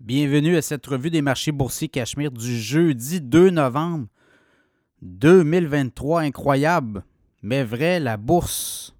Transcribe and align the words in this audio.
Bienvenue 0.00 0.56
à 0.56 0.62
cette 0.62 0.86
revue 0.86 1.10
des 1.10 1.20
marchés 1.20 1.52
boursiers 1.52 1.90
Cachemire 1.90 2.30
du 2.30 2.58
jeudi 2.58 3.20
2 3.20 3.50
novembre 3.50 4.06
2023. 5.02 6.22
Incroyable, 6.22 7.04
mais 7.42 7.62
vrai, 7.64 8.00
la 8.00 8.16
bourse 8.16 8.96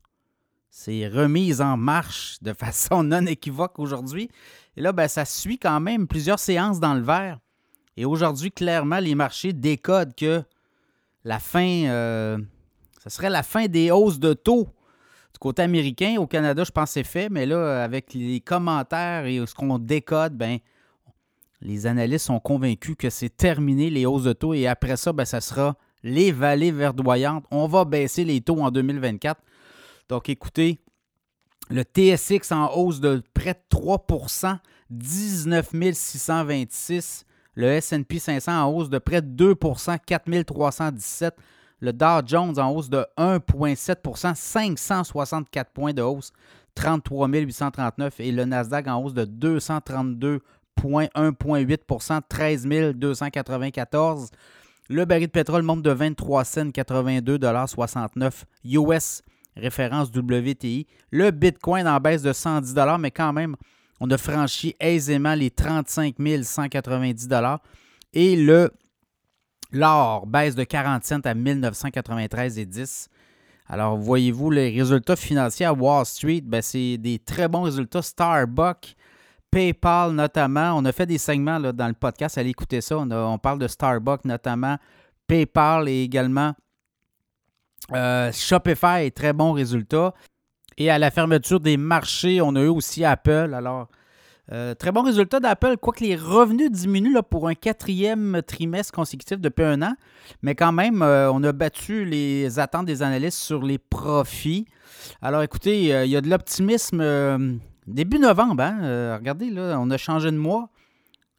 s'est 0.69 1.09
remise 1.09 1.63
en 1.63 1.79
marche 1.79 2.37
de 2.43 2.53
façon 2.59 3.03
non 3.03 3.25
équivoque 3.25 3.79
aujourd'hui. 3.79 4.29
Et 4.77 4.83
là, 4.83 4.93
ben, 4.93 5.09
ça 5.09 5.25
suit 5.25 5.59
quand 5.59 5.81
même 5.81 6.07
plusieurs 6.07 6.39
séances 6.39 6.81
dans 6.81 6.93
le 6.93 7.01
vert. 7.01 7.39
Et 7.97 8.05
aujourd'hui, 8.05 8.53
clairement, 8.53 8.99
les 8.99 9.15
marchés 9.15 9.55
décodent 9.55 10.15
que 10.15 10.43
la 11.25 11.39
fin, 11.39 11.87
euh, 11.87 12.37
ce 13.03 13.09
serait 13.09 13.31
la 13.31 13.43
fin 13.43 13.69
des 13.69 13.91
hausses 13.91 14.19
de 14.19 14.35
taux 14.35 14.69
du 15.33 15.39
côté 15.39 15.63
américain. 15.63 16.17
Au 16.19 16.27
Canada, 16.27 16.63
je 16.63 16.71
pense 16.71 16.91
que 16.91 16.93
c'est 16.93 17.05
fait, 17.05 17.31
mais 17.31 17.47
là, 17.47 17.83
avec 17.83 18.13
les 18.13 18.41
commentaires 18.41 19.25
et 19.25 19.43
ce 19.47 19.55
qu'on 19.55 19.79
décode, 19.79 20.37
ben, 20.37 20.59
les 21.63 21.87
analystes 21.87 22.27
sont 22.27 22.41
convaincus 22.41 22.97
que 22.99 23.11
c'est 23.11 23.37
terminé 23.37 23.91
les 23.91 24.07
hausses 24.07 24.25
de 24.25 24.33
taux 24.33 24.55
et 24.55 24.67
après 24.67 24.97
ça, 24.97 25.13
ben, 25.13 25.25
ça 25.25 25.41
sera 25.41 25.77
les 26.03 26.33
vallées 26.33 26.73
verdoyantes. 26.73 27.45
On 27.51 27.67
va 27.67 27.85
baisser 27.85 28.25
les 28.25 28.41
taux 28.41 28.61
en 28.63 28.71
2024. 28.71 29.41
Donc 30.09 30.29
écoutez, 30.29 30.81
le 31.69 31.83
TSX 31.83 32.53
en 32.53 32.75
hausse 32.75 33.01
de 33.01 33.23
près 33.35 33.55
de 33.55 33.77
3% 33.77 34.59
19 34.91 35.71
626. 35.93 37.27
Le 37.55 37.79
SP 37.79 38.19
500 38.19 38.53
en 38.53 38.71
hausse 38.71 38.89
de 38.89 38.99
près 38.99 39.23
de 39.23 39.55
2% 39.55 39.99
4 40.05 40.43
317. 40.45 41.37
Le 41.81 41.93
Dow 41.93 42.27
Jones 42.27 42.59
en 42.59 42.71
hausse 42.73 42.91
de 42.91 43.07
1,7% 43.17 44.35
564 44.35 45.71
points 45.73 45.95
de 45.95 46.03
hausse, 46.03 46.33
33 46.75 47.29
839. 47.29 48.21
Et 48.21 48.33
le 48.33 48.45
Nasdaq 48.45 48.87
en 48.89 49.03
hausse 49.03 49.15
de 49.15 49.25
232 49.25 50.41
1,8% 50.89 52.21
13 52.29 52.67
294. 52.95 54.31
Le 54.89 55.05
baril 55.05 55.27
de 55.27 55.31
pétrole 55.31 55.63
monte 55.63 55.83
de 55.83 55.91
23 55.91 56.45
cents, 56.45 56.71
82,69 56.71 58.43
US, 58.65 59.23
référence 59.57 60.09
WTI. 60.09 60.87
Le 61.11 61.31
Bitcoin 61.31 61.87
en 61.87 62.01
baisse 62.01 62.23
de 62.23 62.33
110 62.33 62.75
mais 62.99 63.11
quand 63.11 63.33
même, 63.33 63.57
on 64.01 64.11
a 64.11 64.19
franchi 64.19 64.75
aisément 64.81 65.35
les 65.35 65.51
35 65.51 66.17
190 66.43 67.29
Et 68.15 68.35
le 68.35 68.73
l'or 69.73 70.27
baisse 70.27 70.55
de 70.55 70.65
40 70.65 71.05
cents 71.05 71.21
à 71.21 71.35
1993,10 71.35 73.07
Alors, 73.69 73.97
voyez-vous, 73.97 74.51
les 74.51 74.71
résultats 74.71 75.17
financiers 75.17 75.67
à 75.67 75.73
Wall 75.73 76.05
Street, 76.05 76.41
ben, 76.43 76.63
c'est 76.63 76.97
des 76.99 77.19
très 77.19 77.47
bons 77.47 77.63
résultats. 77.63 78.03
Starbucks 78.03 78.97
PayPal 79.51 80.13
notamment. 80.13 80.75
On 80.77 80.85
a 80.85 80.93
fait 80.93 81.07
des 81.07 81.19
segments 81.19 81.61
dans 81.61 81.89
le 81.89 81.95
podcast, 81.95 82.39
allez 82.39 82.51
écouter 82.51 82.81
ça. 82.81 82.99
On, 82.99 83.39
parle 83.39 83.59
de 83.59 83.69
Starbucks 83.69 84.25
notamment, 84.25 84.77
PayPal 85.27 85.89
et 85.89 86.03
également 86.03 86.55
euh, 87.93 88.31
Shopify, 88.33 89.11
très 89.13 89.33
bon 89.33 89.53
résultat. 89.53 90.15
Et 90.79 90.91
à 90.91 90.99
la 90.99 91.11
fermeture 91.11 91.61
des 91.61 91.77
marchés, 91.77 92.41
on 92.41 92.55
a 92.55 92.61
eu 92.63 92.69
aussi 92.69 93.05
Apple. 93.05 93.53
Alors, 93.55 93.89
euh, 94.53 94.75
très 94.75 94.93
bon 94.93 95.03
résultat 95.03 95.39
d'Apple, 95.39 95.77
quoique 95.77 96.03
les 96.03 96.17
revenus 96.17 96.71
diminuent 96.71 97.23
pour 97.29 97.49
un 97.49 97.55
quatrième 97.55 98.43
trimestre 98.47 98.93
consécutif 98.93 99.39
depuis 99.39 99.65
un 99.65 99.83
an. 99.83 99.95
Mais 100.43 100.55
quand 100.55 100.73
même, 100.73 101.03
euh, 101.03 101.31
on 101.33 101.43
a 101.43 101.53
battu 101.53 102.05
les 102.05 102.59
attentes 102.59 102.87
des 102.87 103.03
analystes 103.03 103.39
sur 103.39 103.63
les 103.63 103.79
profits. 103.79 104.67
Alors 105.23 105.43
écoutez, 105.43 106.05
il 106.05 106.11
y 106.11 106.17
a 106.17 106.21
de 106.21 106.29
l'optimisme 106.29 107.61
début 107.87 108.19
novembre, 108.19 108.63
hein? 108.63 108.79
Euh, 108.83 109.17
regardez, 109.19 109.51
là, 109.51 109.79
on 109.81 109.91
a 109.91 109.97
changé 109.97 110.31
de 110.31 110.37
mois. 110.37 110.69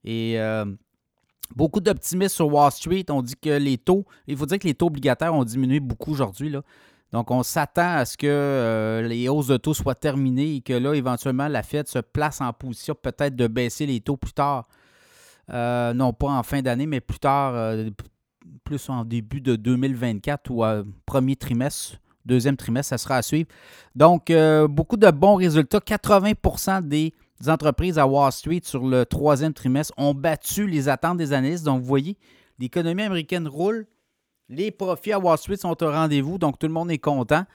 Et 0.04 0.40
euh, 0.40 0.66
beaucoup 1.56 1.80
d'optimistes 1.80 2.36
sur 2.36 2.52
Wall 2.52 2.72
Street. 2.72 3.06
ont 3.10 3.22
dit 3.22 3.36
que 3.36 3.50
les 3.50 3.78
taux, 3.78 4.06
il 4.28 4.38
faut 4.38 4.46
dire 4.46 4.60
que 4.60 4.68
les 4.68 4.74
taux 4.74 4.88
obligataires 4.88 5.34
ont 5.34 5.44
diminué 5.44 5.80
beaucoup 5.80 6.12
aujourd'hui. 6.12 6.54
Donc, 7.12 7.30
on 7.30 7.44
s'attend 7.44 7.98
à 7.98 8.06
ce 8.06 8.18
que 8.18 8.28
euh, 8.28 9.08
les 9.08 9.28
hausses 9.28 9.48
de 9.48 9.58
taux 9.58 9.74
soient 9.74 9.96
terminées 9.96 10.56
et 10.56 10.62
que 10.62 10.74
là, 10.74 10.94
éventuellement, 10.94 11.48
la 11.48 11.64
Fed 11.64 11.88
se 11.88 12.00
place 12.00 12.42
en 12.42 12.54
position 12.54 12.96
peut-être 12.96 13.36
de 13.36 13.48
baisser 13.48 13.86
les 13.86 14.00
taux 14.00 14.18
plus 14.18 14.34
tard. 14.34 14.68
non 15.50 16.14
pas 16.14 16.30
en 16.30 16.44
fin 16.44 16.62
d'année, 16.62 16.86
mais 16.86 17.02
plus 17.02 17.20
tard, 17.20 17.76
plus 18.64 18.90
en 18.90 19.04
début 19.04 19.42
de 19.42 19.56
2024 19.56 20.50
ou 20.52 20.64
premier 21.06 21.36
trimestre 21.36 21.98
deuxième 22.26 22.58
trimestre, 22.58 22.90
ça 22.90 22.98
sera 22.98 23.18
à 23.18 23.22
suivre. 23.22 23.48
Donc, 23.96 24.30
euh, 24.30 24.68
beaucoup 24.68 24.98
de 24.98 25.10
bons 25.10 25.36
résultats. 25.36 25.80
80% 25.80 26.82
des 26.82 27.14
entreprises 27.48 27.98
à 27.98 28.08
Wall 28.08 28.32
Street 28.32 28.62
sur 28.64 28.86
le 28.86 29.06
troisième 29.06 29.54
trimestre 29.54 29.94
ont 29.98 30.14
battu 30.14 30.68
les 30.68 30.90
attentes 30.90 31.18
des 31.18 31.34
analystes. 31.34 31.66
Donc, 31.66 31.82
vous 31.82 31.88
voyez, 31.88 32.18
l'économie 32.60 33.04
américaine 33.04 33.48
roule. 33.48 33.88
Les 34.50 34.70
profits 34.70 35.14
à 35.14 35.20
Wall 35.20 35.38
Street 35.38 35.58
sont 35.58 35.82
au 35.82 35.92
rendez-vous, 35.92 36.38
donc 36.38 36.60
tout 36.60 36.68
le 36.68 36.74
monde 36.74 36.92
est 36.92 36.98
content. 36.98 37.46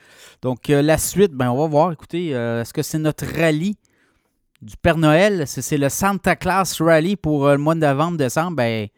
Donc, 0.40 0.70
euh, 0.70 0.80
la 0.80 0.96
suite, 0.96 1.32
ben, 1.32 1.50
on 1.50 1.58
va 1.58 1.66
voir. 1.66 1.92
Écoutez, 1.92 2.34
euh, 2.34 2.62
est-ce 2.62 2.72
que 2.72 2.82
c'est 2.82 2.98
notre 2.98 3.26
rallye 3.26 3.76
du 4.62 4.76
Père 4.78 4.96
Noël? 4.96 5.44
C'est 5.46 5.76
le 5.76 5.90
Santa 5.90 6.36
Claus 6.36 6.80
Rally 6.80 7.16
pour 7.16 7.48
le 7.48 7.58
mois 7.58 7.74
de 7.74 7.80
novembre-décembre? 7.80 8.56
Ben, 8.56 8.88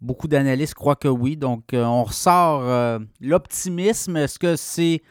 Beaucoup 0.00 0.28
d'analystes 0.28 0.74
croient 0.74 0.96
que 0.96 1.08
oui. 1.08 1.36
Donc, 1.36 1.74
euh, 1.74 1.84
on 1.84 2.04
ressort 2.04 2.62
euh, 2.62 2.98
l'optimisme. 3.20 4.16
Est-ce 4.16 4.38
que 4.38 4.54
c'est 4.54 5.02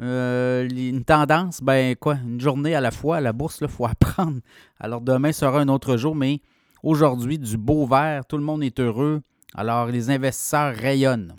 euh, 0.00 0.68
une 0.68 1.04
tendance? 1.04 1.60
Ben 1.60 1.94
quoi, 1.96 2.16
une 2.24 2.40
journée 2.40 2.74
à 2.74 2.80
la 2.80 2.90
fois. 2.90 3.20
La 3.20 3.32
bourse, 3.32 3.58
il 3.60 3.68
faut 3.68 3.86
apprendre. 3.86 4.40
Alors, 4.80 5.00
demain 5.00 5.32
sera 5.32 5.60
un 5.60 5.68
autre 5.68 5.96
jour, 5.96 6.14
mais 6.14 6.40
aujourd'hui, 6.82 7.38
du 7.38 7.58
beau 7.58 7.86
vert. 7.86 8.24
Tout 8.26 8.38
le 8.38 8.44
monde 8.44 8.62
est 8.64 8.80
heureux. 8.80 9.20
Alors, 9.54 9.86
les 9.86 10.10
investisseurs 10.10 10.74
rayonnent. 10.74 11.34